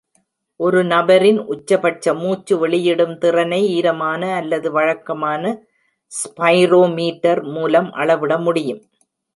[0.59, 5.43] ஒரு நபரின் உச்சபட்ச மூச்சு வெளியிடும் திறனை ஈரமான அல்லது வழக்கமான
[6.11, 8.81] ஸ்பைரோமீட்டர் மூலம் அளவிட முடியும்.